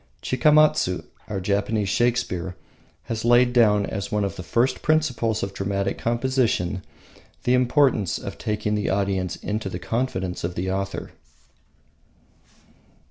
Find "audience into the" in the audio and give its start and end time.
8.89-9.77